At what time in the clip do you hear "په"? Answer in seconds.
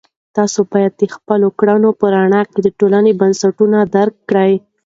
1.99-2.05